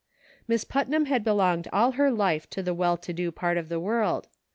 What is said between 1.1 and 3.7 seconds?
belonged all her life to the well to do part of